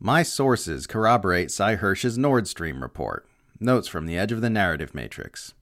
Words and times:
My 0.00 0.22
sources 0.22 0.86
corroborate 0.86 1.50
Sy 1.50 1.74
Hersh's 1.74 2.16
Nord 2.16 2.46
Stream 2.46 2.82
report. 2.82 3.26
Notes 3.58 3.88
from 3.88 4.06
the 4.06 4.16
edge 4.16 4.30
of 4.30 4.40
the 4.40 4.48
narrative 4.48 4.94
matrix. 4.94 5.54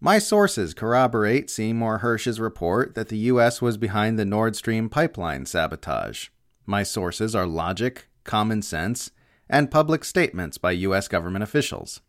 My 0.00 0.20
sources 0.20 0.74
corroborate 0.74 1.50
Seymour 1.50 1.98
Hersh's 1.98 2.38
report 2.38 2.94
that 2.94 3.08
the 3.08 3.18
U.S. 3.18 3.60
was 3.60 3.76
behind 3.76 4.16
the 4.16 4.24
Nord 4.24 4.54
Stream 4.54 4.88
pipeline 4.88 5.44
sabotage. 5.44 6.28
My 6.66 6.84
sources 6.84 7.34
are 7.34 7.48
logic, 7.48 8.06
common 8.22 8.62
sense, 8.62 9.10
and 9.48 9.72
public 9.72 10.04
statements 10.04 10.56
by 10.56 10.70
U.S. 10.70 11.08
government 11.08 11.42
officials. 11.42 12.00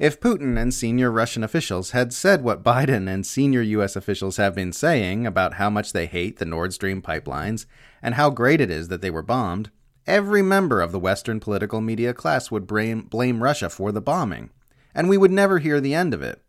If 0.00 0.18
Putin 0.18 0.60
and 0.60 0.74
senior 0.74 1.12
Russian 1.12 1.44
officials 1.44 1.92
had 1.92 2.12
said 2.12 2.42
what 2.42 2.64
Biden 2.64 3.08
and 3.08 3.24
senior 3.24 3.62
U.S. 3.62 3.94
officials 3.94 4.38
have 4.38 4.56
been 4.56 4.72
saying 4.72 5.24
about 5.24 5.54
how 5.54 5.70
much 5.70 5.92
they 5.92 6.06
hate 6.06 6.38
the 6.38 6.44
Nord 6.44 6.74
Stream 6.74 7.00
pipelines 7.00 7.66
and 8.02 8.16
how 8.16 8.30
great 8.30 8.60
it 8.60 8.72
is 8.72 8.88
that 8.88 9.02
they 9.02 9.10
were 9.10 9.22
bombed, 9.22 9.70
every 10.10 10.42
member 10.42 10.80
of 10.80 10.90
the 10.90 10.98
Western 10.98 11.38
political 11.38 11.80
media 11.80 12.12
class 12.12 12.50
would 12.50 12.66
blame, 12.66 13.02
blame 13.02 13.42
Russia 13.42 13.70
for 13.70 13.92
the 13.92 14.00
bombing, 14.00 14.50
and 14.92 15.08
we 15.08 15.16
would 15.16 15.30
never 15.30 15.60
hear 15.60 15.80
the 15.80 15.94
end 15.94 16.12
of 16.12 16.20
it. 16.20 16.42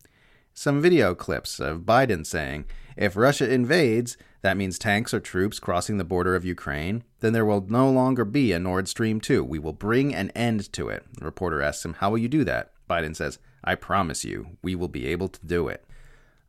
Some 0.53 0.81
video 0.81 1.13
clips 1.13 1.59
of 1.59 1.81
Biden 1.81 2.25
saying, 2.25 2.65
if 2.97 3.15
Russia 3.15 3.49
invades, 3.49 4.17
that 4.41 4.57
means 4.57 4.79
tanks 4.79 5.13
or 5.13 5.19
troops 5.19 5.59
crossing 5.59 5.97
the 5.97 6.03
border 6.03 6.35
of 6.35 6.43
Ukraine, 6.43 7.03
then 7.19 7.33
there 7.33 7.45
will 7.45 7.65
no 7.69 7.89
longer 7.89 8.25
be 8.25 8.51
a 8.51 8.59
Nord 8.59 8.87
Stream 8.87 9.21
2. 9.21 9.43
We 9.43 9.59
will 9.59 9.73
bring 9.73 10.13
an 10.13 10.31
end 10.31 10.73
to 10.73 10.89
it. 10.89 11.05
The 11.19 11.25
reporter 11.25 11.61
asks 11.61 11.85
him, 11.85 11.93
How 11.93 12.09
will 12.09 12.17
you 12.17 12.27
do 12.27 12.43
that? 12.43 12.71
Biden 12.89 13.15
says, 13.15 13.37
I 13.63 13.75
promise 13.75 14.25
you, 14.25 14.57
we 14.63 14.75
will 14.75 14.87
be 14.87 15.05
able 15.07 15.29
to 15.29 15.45
do 15.45 15.67
it. 15.67 15.85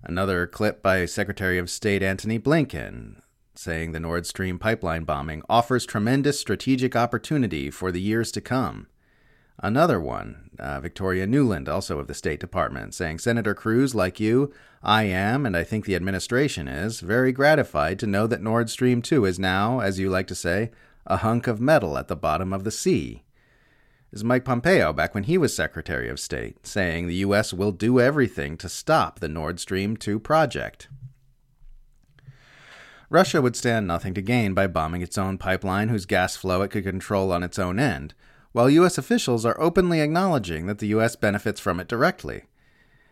Another 0.02 0.46
clip 0.46 0.82
by 0.82 1.04
Secretary 1.04 1.58
of 1.58 1.70
State 1.70 2.02
Antony 2.02 2.38
Blinken 2.38 3.20
saying 3.54 3.92
the 3.92 4.00
Nord 4.00 4.26
Stream 4.26 4.58
pipeline 4.58 5.04
bombing 5.04 5.42
offers 5.48 5.86
tremendous 5.86 6.38
strategic 6.38 6.96
opportunity 6.96 7.70
for 7.70 7.92
the 7.92 8.00
years 8.00 8.32
to 8.32 8.40
come. 8.40 8.86
Another 9.58 10.00
one, 10.00 10.50
uh, 10.58 10.80
Victoria 10.80 11.26
Nuland, 11.26 11.68
also 11.68 11.98
of 11.98 12.08
the 12.08 12.14
State 12.14 12.40
Department, 12.40 12.94
saying, 12.94 13.18
Senator 13.18 13.54
Cruz, 13.54 13.94
like 13.94 14.18
you, 14.18 14.52
I 14.82 15.04
am, 15.04 15.46
and 15.46 15.56
I 15.56 15.62
think 15.62 15.84
the 15.84 15.94
administration 15.94 16.66
is, 16.66 17.00
very 17.00 17.32
gratified 17.32 17.98
to 18.00 18.06
know 18.06 18.26
that 18.26 18.42
Nord 18.42 18.70
Stream 18.70 19.02
2 19.02 19.24
is 19.24 19.38
now, 19.38 19.80
as 19.80 19.98
you 19.98 20.10
like 20.10 20.26
to 20.28 20.34
say, 20.34 20.70
a 21.06 21.18
hunk 21.18 21.46
of 21.46 21.60
metal 21.60 21.98
at 21.98 22.08
the 22.08 22.16
bottom 22.16 22.52
of 22.52 22.64
the 22.64 22.70
sea 22.70 23.22
is 24.12 24.22
Mike 24.22 24.44
Pompeo 24.44 24.92
back 24.92 25.14
when 25.14 25.24
he 25.24 25.38
was 25.38 25.56
Secretary 25.56 26.08
of 26.08 26.20
State, 26.20 26.66
saying 26.66 27.06
the 27.06 27.14
U.S. 27.16 27.52
will 27.52 27.72
do 27.72 27.98
everything 27.98 28.56
to 28.58 28.68
stop 28.68 29.18
the 29.20 29.28
Nord 29.28 29.58
Stream 29.58 29.96
2 29.96 30.18
project. 30.20 30.88
Russia 33.12 33.42
would 33.42 33.54
stand 33.54 33.86
nothing 33.86 34.14
to 34.14 34.22
gain 34.22 34.54
by 34.54 34.66
bombing 34.66 35.02
its 35.02 35.18
own 35.18 35.36
pipeline 35.36 35.90
whose 35.90 36.06
gas 36.06 36.34
flow 36.34 36.62
it 36.62 36.70
could 36.70 36.82
control 36.82 37.30
on 37.30 37.42
its 37.42 37.58
own 37.58 37.78
end, 37.78 38.14
while 38.52 38.70
U.S. 38.70 38.96
officials 38.96 39.44
are 39.44 39.60
openly 39.60 40.00
acknowledging 40.00 40.64
that 40.64 40.78
the 40.78 40.86
U.S. 40.88 41.14
benefits 41.14 41.60
from 41.60 41.78
it 41.78 41.88
directly. 41.88 42.44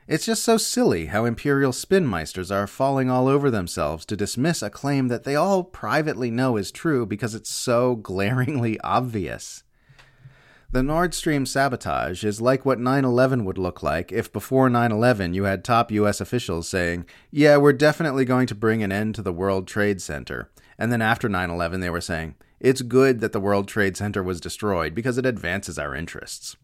It's 0.08 0.24
just 0.24 0.42
so 0.42 0.56
silly 0.56 1.06
how 1.06 1.26
imperial 1.26 1.72
spinmeisters 1.72 2.50
are 2.50 2.66
falling 2.66 3.10
all 3.10 3.28
over 3.28 3.50
themselves 3.50 4.06
to 4.06 4.16
dismiss 4.16 4.62
a 4.62 4.70
claim 4.70 5.08
that 5.08 5.24
they 5.24 5.36
all 5.36 5.62
privately 5.62 6.30
know 6.30 6.56
is 6.56 6.72
true 6.72 7.04
because 7.04 7.34
it's 7.34 7.50
so 7.50 7.96
glaringly 7.96 8.80
obvious. 8.80 9.64
The 10.72 10.84
Nord 10.84 11.14
Stream 11.14 11.46
sabotage 11.46 12.22
is 12.22 12.40
like 12.40 12.64
what 12.64 12.78
9 12.78 13.04
11 13.04 13.44
would 13.44 13.58
look 13.58 13.82
like 13.82 14.12
if 14.12 14.32
before 14.32 14.70
9 14.70 14.92
11 14.92 15.34
you 15.34 15.42
had 15.42 15.64
top 15.64 15.90
US 15.90 16.20
officials 16.20 16.68
saying, 16.68 17.06
Yeah, 17.32 17.56
we're 17.56 17.72
definitely 17.72 18.24
going 18.24 18.46
to 18.46 18.54
bring 18.54 18.80
an 18.80 18.92
end 18.92 19.16
to 19.16 19.22
the 19.22 19.32
World 19.32 19.66
Trade 19.66 20.00
Center. 20.00 20.48
And 20.78 20.92
then 20.92 21.02
after 21.02 21.28
9 21.28 21.50
11, 21.50 21.80
they 21.80 21.90
were 21.90 22.00
saying, 22.00 22.36
It's 22.60 22.82
good 22.82 23.18
that 23.18 23.32
the 23.32 23.40
World 23.40 23.66
Trade 23.66 23.96
Center 23.96 24.22
was 24.22 24.40
destroyed 24.40 24.94
because 24.94 25.18
it 25.18 25.26
advances 25.26 25.76
our 25.76 25.92
interests. 25.92 26.56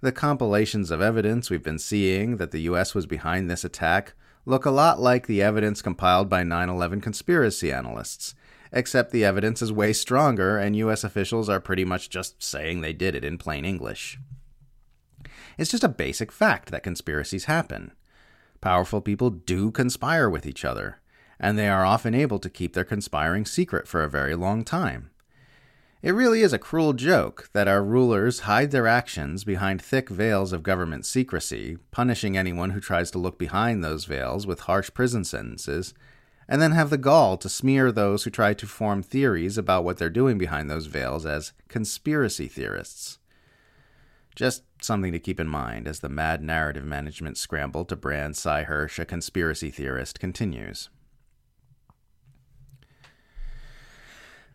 The 0.00 0.10
compilations 0.10 0.90
of 0.90 1.02
evidence 1.02 1.50
we've 1.50 1.62
been 1.62 1.78
seeing 1.78 2.38
that 2.38 2.50
the 2.50 2.62
US 2.62 2.94
was 2.94 3.04
behind 3.04 3.50
this 3.50 3.62
attack 3.62 4.14
look 4.46 4.64
a 4.64 4.70
lot 4.70 5.00
like 5.00 5.26
the 5.26 5.42
evidence 5.42 5.82
compiled 5.82 6.30
by 6.30 6.44
9 6.44 6.70
11 6.70 7.02
conspiracy 7.02 7.70
analysts 7.70 8.34
except 8.72 9.10
the 9.10 9.24
evidence 9.24 9.62
is 9.62 9.72
way 9.72 9.92
stronger, 9.92 10.58
and 10.58 10.76
US 10.76 11.04
officials 11.04 11.48
are 11.48 11.60
pretty 11.60 11.84
much 11.84 12.10
just 12.10 12.42
saying 12.42 12.80
they 12.80 12.92
did 12.92 13.14
it 13.14 13.24
in 13.24 13.38
plain 13.38 13.64
English. 13.64 14.18
It's 15.56 15.70
just 15.70 15.84
a 15.84 15.88
basic 15.88 16.30
fact 16.30 16.70
that 16.70 16.82
conspiracies 16.82 17.46
happen. 17.46 17.92
Powerful 18.60 19.00
people 19.00 19.30
do 19.30 19.70
conspire 19.70 20.28
with 20.28 20.46
each 20.46 20.64
other, 20.64 21.00
and 21.40 21.58
they 21.58 21.68
are 21.68 21.84
often 21.84 22.14
able 22.14 22.38
to 22.38 22.50
keep 22.50 22.74
their 22.74 22.84
conspiring 22.84 23.44
secret 23.44 23.86
for 23.86 24.02
a 24.02 24.10
very 24.10 24.34
long 24.34 24.64
time. 24.64 25.10
It 26.00 26.12
really 26.12 26.42
is 26.42 26.52
a 26.52 26.60
cruel 26.60 26.92
joke 26.92 27.50
that 27.54 27.66
our 27.66 27.82
rulers 27.82 28.40
hide 28.40 28.70
their 28.70 28.86
actions 28.86 29.42
behind 29.42 29.82
thick 29.82 30.08
veils 30.08 30.52
of 30.52 30.62
government 30.62 31.04
secrecy, 31.04 31.78
punishing 31.90 32.36
anyone 32.36 32.70
who 32.70 32.80
tries 32.80 33.10
to 33.10 33.18
look 33.18 33.36
behind 33.36 33.82
those 33.82 34.04
veils 34.04 34.46
with 34.46 34.60
harsh 34.60 34.90
prison 34.94 35.24
sentences, 35.24 35.94
and 36.48 36.62
then 36.62 36.72
have 36.72 36.90
the 36.90 36.98
gall 36.98 37.36
to 37.36 37.48
smear 37.48 37.92
those 37.92 38.24
who 38.24 38.30
try 38.30 38.54
to 38.54 38.66
form 38.66 39.02
theories 39.02 39.58
about 39.58 39.84
what 39.84 39.98
they're 39.98 40.08
doing 40.08 40.38
behind 40.38 40.70
those 40.70 40.86
veils 40.86 41.26
as 41.26 41.52
conspiracy 41.68 42.48
theorists. 42.48 43.18
Just 44.34 44.62
something 44.80 45.12
to 45.12 45.18
keep 45.18 45.38
in 45.38 45.48
mind 45.48 45.86
as 45.86 46.00
the 46.00 46.08
mad 46.08 46.42
narrative 46.42 46.84
management 46.84 47.36
scramble 47.36 47.84
to 47.84 47.96
brand 47.96 48.36
Sy 48.36 48.64
Hersh 48.64 48.98
a 48.98 49.04
conspiracy 49.04 49.70
theorist 49.70 50.20
continues. 50.20 50.88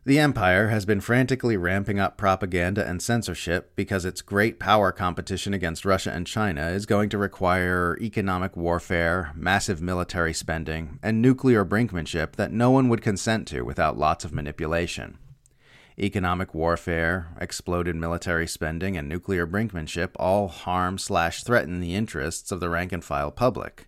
The 0.05 0.19
Empire 0.19 0.67
has 0.67 0.85
been 0.85 0.99
frantically 0.99 1.55
ramping 1.55 1.97
up 1.97 2.17
propaganda 2.17 2.85
and 2.85 3.01
censorship 3.01 3.71
because 3.77 4.03
its 4.03 4.21
great 4.21 4.59
power 4.59 4.91
competition 4.91 5.53
against 5.53 5.85
Russia 5.85 6.11
and 6.11 6.27
China 6.27 6.67
is 6.71 6.85
going 6.85 7.07
to 7.07 7.17
require 7.17 7.97
economic 8.01 8.57
warfare, 8.57 9.31
massive 9.33 9.81
military 9.81 10.33
spending, 10.33 10.99
and 11.01 11.21
nuclear 11.21 11.63
brinkmanship 11.63 12.33
that 12.33 12.51
no 12.51 12.69
one 12.69 12.89
would 12.89 13.01
consent 13.01 13.47
to 13.47 13.61
without 13.61 13.97
lots 13.97 14.25
of 14.25 14.33
manipulation. 14.33 15.19
Economic 15.97 16.53
warfare, 16.53 17.29
exploded 17.39 17.95
military 17.95 18.45
spending, 18.45 18.97
and 18.97 19.07
nuclear 19.07 19.47
brinkmanship 19.47 20.09
all 20.17 20.49
harm 20.49 20.97
slash 20.97 21.45
threaten 21.45 21.79
the 21.79 21.95
interests 21.95 22.51
of 22.51 22.59
the 22.59 22.69
rank 22.69 22.91
and 22.91 23.05
file 23.05 23.31
public. 23.31 23.87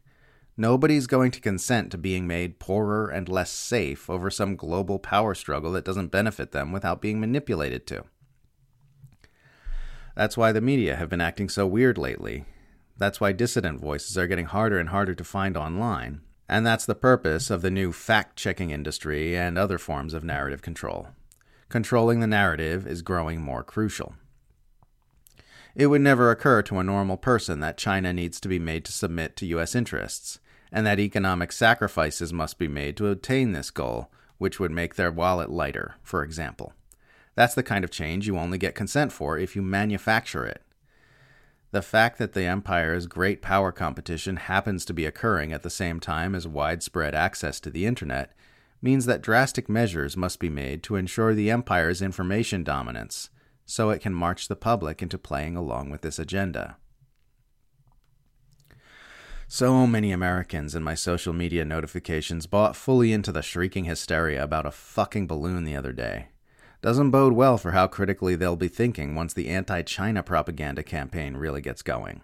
Nobody's 0.58 1.06
going 1.06 1.32
to 1.32 1.42
consent 1.42 1.92
to 1.92 1.98
being 1.98 2.28
made 2.28 2.60
poorer 2.60 3.10
and 3.10 3.28
less 3.28 3.52
safe 3.52 4.10
over 4.10 4.30
some 4.30 4.56
global 4.56 5.00
power 5.00 5.36
struggle 5.36 5.74
that 5.74 5.84
doesn't 5.84 6.12
benefit 6.12 6.54
them 6.54 6.72
without 6.72 7.02
being 7.02 7.20
manipulated 7.20 7.86
to. 7.88 8.06
That's 10.16 10.38
why 10.38 10.54
the 10.54 10.62
media 10.62 10.96
have 10.96 11.10
been 11.10 11.20
acting 11.20 11.50
so 11.50 11.68
weird 11.68 11.98
lately. 11.98 12.46
That's 12.98 13.20
why 13.20 13.34
dissident 13.34 13.82
voices 13.82 14.18
are 14.18 14.28
getting 14.28 14.46
harder 14.46 14.80
and 14.80 14.90
harder 14.90 15.14
to 15.14 15.24
find 15.26 15.58
online. 15.58 16.22
And 16.48 16.66
that's 16.66 16.86
the 16.86 16.96
purpose 16.96 17.50
of 17.50 17.62
the 17.62 17.72
new 17.72 17.92
fact 17.92 18.38
checking 18.38 18.70
industry 18.70 19.36
and 19.36 19.58
other 19.58 19.78
forms 19.78 20.14
of 20.14 20.24
narrative 20.24 20.62
control. 20.62 21.10
Controlling 21.68 22.22
the 22.22 22.28
narrative 22.28 22.88
is 22.88 23.02
growing 23.02 23.42
more 23.42 23.64
crucial. 23.64 24.16
It 25.76 25.88
would 25.88 26.00
never 26.00 26.32
occur 26.32 26.62
to 26.62 26.80
a 26.80 26.84
normal 26.84 27.18
person 27.18 27.60
that 27.60 27.78
China 27.78 28.14
needs 28.14 28.40
to 28.40 28.48
be 28.48 28.60
made 28.60 28.86
to 28.86 28.94
submit 28.94 29.36
to 29.36 29.46
U.S. 29.48 29.76
interests 29.76 30.40
and 30.76 30.86
that 30.86 31.00
economic 31.00 31.54
sacrifices 31.54 32.34
must 32.34 32.60
be 32.60 32.68
made 32.68 32.98
to 32.98 33.10
attain 33.10 33.54
this 33.54 33.72
goal, 33.72 34.12
which 34.38 34.60
would 34.60 34.72
make 34.72 34.96
their 34.96 35.10
wallet 35.10 35.50
lighter, 35.50 35.96
for 36.04 36.22
example. 36.22 36.74
That's 37.34 37.56
the 37.56 37.64
kind 37.64 37.86
of 37.86 37.92
change 37.92 38.28
you 38.28 38.38
only 38.38 38.58
get 38.58 38.76
consent 38.76 39.14
for 39.14 39.38
if 39.38 39.56
you 39.56 39.62
manufacture 39.62 40.46
it. 40.46 40.62
The 41.72 41.82
fact 41.82 42.18
that 42.18 42.34
the 42.34 42.44
empire's 42.44 43.08
great 43.08 43.42
power 43.42 43.72
competition 43.72 44.36
happens 44.36 44.84
to 44.86 44.94
be 44.94 45.06
occurring 45.06 45.54
at 45.54 45.64
the 45.64 45.70
same 45.70 46.02
time 46.02 46.36
as 46.36 46.46
widespread 46.46 47.16
access 47.16 47.62
to 47.62 47.70
the 47.70 47.86
internet 47.86 48.36
means 48.82 49.06
that 49.06 49.22
drastic 49.22 49.70
measures 49.70 50.18
must 50.18 50.42
be 50.42 50.50
made 50.50 50.84
to 50.84 50.98
ensure 50.98 51.34
the 51.34 51.50
empire's 51.50 52.02
information 52.02 52.66
dominance, 52.66 53.30
so 53.66 53.92
it 53.92 54.02
can 54.02 54.14
march 54.14 54.50
the 54.50 54.58
public 54.58 55.02
into 55.02 55.18
playing 55.18 55.56
along 55.56 55.90
with 55.90 56.02
this 56.02 56.20
agenda. 56.20 56.76
So 59.56 59.88
many 59.88 60.12
Americans 60.12 60.76
in 60.76 60.84
my 60.84 60.96
social 60.96 61.32
media 61.32 61.64
notifications 61.64 62.46
bought 62.46 62.76
fully 62.76 63.14
into 63.14 63.32
the 63.32 63.42
shrieking 63.42 63.86
hysteria 63.86 64.44
about 64.44 64.66
a 64.66 64.70
fucking 64.70 65.28
balloon 65.28 65.64
the 65.64 65.78
other 65.78 65.94
day. 65.94 66.28
Doesn't 66.82 67.12
bode 67.12 67.32
well 67.32 67.58
for 67.58 67.72
how 67.72 67.88
critically 67.88 68.36
they'll 68.36 68.58
be 68.58 68.68
thinking 68.68 69.16
once 69.16 69.34
the 69.34 69.48
anti 69.48 69.82
China 69.84 70.24
propaganda 70.24 70.84
campaign 70.84 71.38
really 71.38 71.62
gets 71.62 71.82
going. 71.84 72.20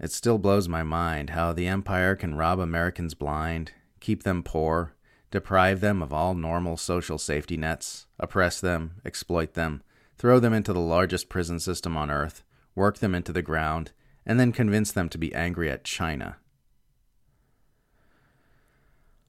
It 0.00 0.10
still 0.10 0.38
blows 0.38 0.68
my 0.70 0.82
mind 0.82 1.28
how 1.28 1.52
the 1.52 1.66
empire 1.66 2.16
can 2.16 2.36
rob 2.36 2.58
Americans 2.58 3.12
blind, 3.12 3.72
keep 4.00 4.22
them 4.22 4.42
poor, 4.42 4.94
deprive 5.30 5.82
them 5.82 6.00
of 6.00 6.14
all 6.14 6.34
normal 6.34 6.78
social 6.78 7.18
safety 7.18 7.58
nets, 7.58 8.06
oppress 8.18 8.58
them, 8.58 9.02
exploit 9.04 9.52
them, 9.52 9.82
throw 10.16 10.40
them 10.40 10.54
into 10.54 10.72
the 10.72 10.80
largest 10.80 11.28
prison 11.28 11.60
system 11.60 11.94
on 11.94 12.10
earth, 12.10 12.42
work 12.74 13.00
them 13.00 13.14
into 13.14 13.34
the 13.34 13.42
ground, 13.42 13.92
and 14.28 14.38
then 14.38 14.52
convince 14.52 14.92
them 14.92 15.08
to 15.08 15.18
be 15.18 15.34
angry 15.34 15.70
at 15.70 15.82
China. 15.82 16.36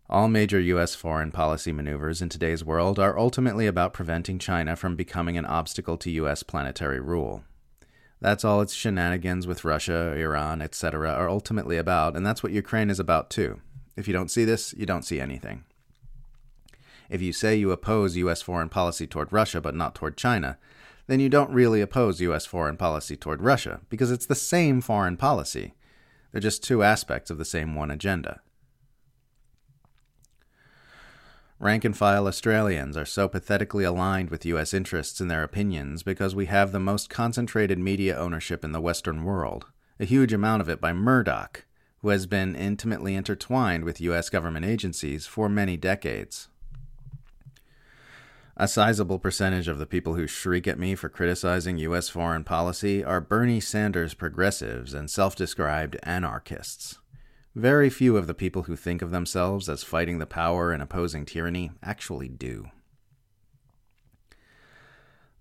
All 0.09 0.27
major 0.27 0.59
U.S. 0.59 0.93
foreign 0.93 1.31
policy 1.31 1.71
maneuvers 1.71 2.21
in 2.21 2.29
today's 2.29 2.65
world 2.65 2.99
are 2.99 3.17
ultimately 3.17 3.65
about 3.65 3.93
preventing 3.93 4.39
China 4.39 4.75
from 4.75 4.95
becoming 4.95 5.37
an 5.37 5.45
obstacle 5.45 5.97
to 5.97 6.11
U.S. 6.11 6.43
planetary 6.43 6.99
rule. 6.99 7.43
That's 8.19 8.43
all 8.43 8.59
its 8.59 8.73
shenanigans 8.73 9.47
with 9.47 9.63
Russia, 9.63 10.13
Iran, 10.17 10.61
etc. 10.61 11.11
are 11.11 11.29
ultimately 11.29 11.77
about, 11.77 12.17
and 12.17 12.25
that's 12.25 12.43
what 12.43 12.51
Ukraine 12.51 12.89
is 12.89 12.99
about 12.99 13.29
too. 13.29 13.61
If 13.95 14.07
you 14.07 14.13
don't 14.13 14.31
see 14.31 14.43
this, 14.43 14.73
you 14.75 14.85
don't 14.85 15.05
see 15.05 15.21
anything. 15.21 15.63
If 17.09 17.21
you 17.21 17.31
say 17.31 17.55
you 17.55 17.71
oppose 17.71 18.17
U.S. 18.17 18.41
foreign 18.41 18.69
policy 18.69 19.07
toward 19.07 19.31
Russia 19.31 19.61
but 19.61 19.75
not 19.75 19.95
toward 19.95 20.17
China, 20.17 20.57
then 21.09 21.19
you 21.19 21.27
don't 21.27 21.49
really 21.49 21.81
oppose 21.81 22.21
U.S. 22.21 22.45
foreign 22.45 22.77
policy 22.77 23.17
toward 23.17 23.41
Russia, 23.41 23.81
because 23.89 24.11
it's 24.11 24.27
the 24.27 24.35
same 24.35 24.79
foreign 24.79 25.17
policy. 25.17 25.73
They're 26.31 26.39
just 26.39 26.63
two 26.63 26.83
aspects 26.83 27.31
of 27.31 27.39
the 27.39 27.45
same 27.45 27.73
one 27.73 27.89
agenda. 27.89 28.41
Rank 31.57 31.83
and 31.83 31.97
file 31.97 32.27
Australians 32.27 32.95
are 32.95 33.05
so 33.05 33.27
pathetically 33.27 33.83
aligned 33.83 34.29
with 34.29 34.45
U.S. 34.45 34.71
interests 34.71 35.19
in 35.19 35.29
their 35.29 35.41
opinions 35.41 36.03
because 36.03 36.35
we 36.35 36.45
have 36.45 36.71
the 36.71 36.79
most 36.79 37.09
concentrated 37.09 37.79
media 37.79 38.15
ownership 38.15 38.63
in 38.63 38.71
the 38.71 38.79
Western 38.79 39.23
world, 39.23 39.65
a 39.99 40.05
huge 40.05 40.31
amount 40.31 40.61
of 40.61 40.69
it 40.69 40.79
by 40.79 40.93
Murdoch, 40.93 41.65
who 42.03 42.09
has 42.09 42.27
been 42.27 42.55
intimately 42.55 43.15
intertwined 43.15 43.83
with 43.83 43.99
U.S. 43.99 44.29
government 44.29 44.67
agencies 44.67 45.25
for 45.25 45.49
many 45.49 45.75
decades. 45.75 46.49
A 48.61 48.67
sizable 48.67 49.19
percentage 49.19 49.69
of 49.69 49.79
the 49.79 49.85
people 49.85 50.15
who 50.15 50.27
shriek 50.27 50.67
at 50.67 50.77
me 50.77 50.93
for 50.93 51.07
criticizing 51.07 51.77
U.S. 51.77 52.09
foreign 52.09 52.43
policy 52.43 53.01
are 53.01 53.21
Bernie 53.21 53.61
Sanders 53.61 54.13
progressives 54.13 54.93
and 54.93 55.09
self 55.09 55.33
described 55.33 55.95
anarchists. 56.03 56.97
Very 57.55 57.89
few 57.89 58.17
of 58.17 58.27
the 58.27 58.33
people 58.33 58.63
who 58.63 58.75
think 58.75 59.01
of 59.01 59.11
themselves 59.11 59.69
as 59.69 59.85
fighting 59.85 60.19
the 60.19 60.25
power 60.25 60.73
and 60.73 60.83
opposing 60.83 61.25
tyranny 61.25 61.71
actually 61.81 62.27
do. 62.27 62.65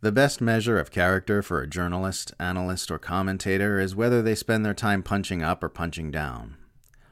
The 0.00 0.12
best 0.12 0.41
measure 0.41 0.79
of 0.79 0.93
character 0.93 1.43
for 1.43 1.61
a 1.61 1.67
journalist, 1.67 2.32
analyst, 2.38 2.88
or 2.88 3.00
commentator 3.00 3.81
is 3.81 3.97
whether 3.97 4.23
they 4.23 4.37
spend 4.37 4.65
their 4.65 4.75
time 4.75 5.03
punching 5.03 5.43
up 5.43 5.65
or 5.65 5.69
punching 5.69 6.12
down. 6.12 6.56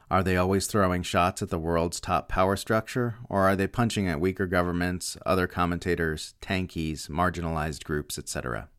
Are 0.09 0.23
they 0.23 0.37
always 0.37 0.67
throwing 0.67 1.03
shots 1.03 1.41
at 1.41 1.49
the 1.49 1.59
world's 1.59 1.99
top 1.99 2.29
power 2.29 2.55
structure, 2.55 3.15
or 3.27 3.41
are 3.41 3.57
they 3.57 3.67
punching 3.67 4.07
at 4.07 4.21
weaker 4.21 4.47
governments, 4.47 5.17
other 5.25 5.47
commentators, 5.47 6.33
tankies, 6.41 7.09
marginalized 7.09 7.83
groups, 7.83 8.17
etc.? 8.17 8.69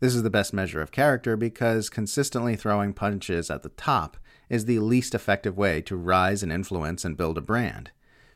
This 0.00 0.12
is 0.12 0.24
the 0.24 0.30
best 0.30 0.52
measure 0.52 0.80
of 0.80 0.90
character 0.90 1.36
because 1.36 1.88
consistently 1.88 2.56
throwing 2.56 2.94
punches 2.94 3.48
at 3.48 3.62
the 3.62 3.68
top 3.68 4.16
is 4.48 4.64
the 4.64 4.80
least 4.80 5.14
effective 5.14 5.56
way 5.56 5.80
to 5.82 5.94
rise 5.94 6.42
in 6.42 6.50
influence 6.50 7.04
and 7.04 7.16
build 7.16 7.38
a 7.38 7.42
brand, 7.42 7.92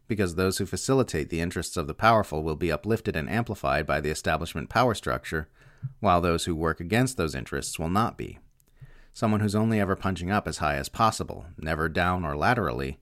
because 0.07 0.37
those 0.37 0.59
who 0.59 0.67
facilitate 0.67 1.31
the 1.31 1.41
interests 1.41 1.77
of 1.77 1.89
the 1.89 1.95
powerful 1.95 2.45
will 2.45 2.55
be 2.55 2.71
uplifted 2.71 3.17
and 3.17 3.29
amplified 3.29 3.87
by 3.87 4.01
the 4.01 4.11
establishment 4.11 4.69
power 4.69 4.95
structure, 4.95 5.49
while 5.99 6.21
those 6.21 6.45
who 6.45 6.55
work 6.55 6.79
against 6.79 7.17
those 7.17 7.35
interests 7.35 7.77
will 7.77 7.91
not 7.91 8.17
be. 8.17 8.39
Someone 9.15 9.39
who's 9.39 9.55
only 9.55 9.79
ever 9.79 9.95
punching 9.95 10.33
up 10.33 10.49
as 10.49 10.59
high 10.59 10.75
as 10.75 10.89
possible, 10.89 11.47
never 11.57 11.89
down 11.89 12.25
or 12.25 12.37
laterally, 12.37 12.99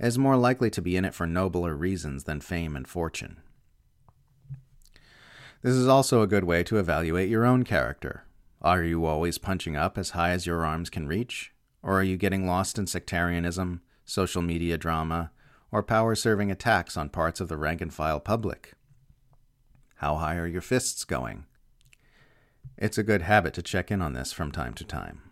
is 0.00 0.18
more 0.18 0.36
likely 0.36 0.68
to 0.68 0.82
be 0.82 0.96
in 0.96 1.04
it 1.04 1.14
for 1.14 1.28
nobler 1.28 1.76
reasons 1.76 2.24
than 2.24 2.40
fame 2.40 2.74
and 2.74 2.88
fortune. 2.88 3.40
This 5.62 5.74
is 5.74 5.86
also 5.86 6.22
a 6.22 6.26
good 6.26 6.42
way 6.42 6.64
to 6.64 6.78
evaluate 6.78 7.30
your 7.30 7.44
own 7.44 7.62
character. 7.62 8.24
Are 8.60 8.82
you 8.82 9.06
always 9.06 9.38
punching 9.38 9.76
up 9.76 9.96
as 9.96 10.10
high 10.10 10.30
as 10.30 10.44
your 10.44 10.66
arms 10.66 10.90
can 10.90 11.06
reach? 11.06 11.52
Or 11.84 12.00
are 12.00 12.02
you 12.02 12.16
getting 12.16 12.48
lost 12.48 12.76
in 12.76 12.88
sectarianism, 12.88 13.80
social 14.04 14.42
media 14.42 14.76
drama, 14.76 15.30
or 15.70 15.84
power 15.84 16.16
serving 16.16 16.50
attacks 16.50 16.96
on 16.96 17.10
parts 17.10 17.40
of 17.40 17.48
the 17.48 17.56
rank 17.56 17.80
and 17.80 17.94
file 17.94 18.18
public? 18.18 18.72
How 19.96 20.16
high 20.16 20.36
are 20.36 20.48
your 20.48 20.62
fists 20.62 21.04
going? 21.04 21.46
It's 22.76 22.98
a 22.98 23.04
good 23.04 23.22
habit 23.22 23.54
to 23.54 23.62
check 23.62 23.92
in 23.92 24.02
on 24.02 24.14
this 24.14 24.32
from 24.32 24.50
time 24.50 24.74
to 24.74 24.84
time. 24.84 25.30